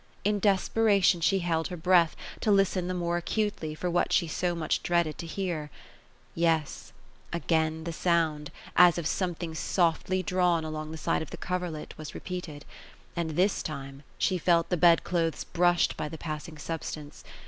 [0.23, 4.55] In desperation, she held her breath, to listen the wore acutely, for what she so
[4.55, 5.69] much dreaded to hear.
[6.33, 6.91] Yes,—
[7.31, 12.15] again the sound, as of something softly drawn along the side of the coverlet, was
[12.15, 12.65] repeated;
[13.15, 17.23] and this time she felt the bed clothes brushed by the passing substance.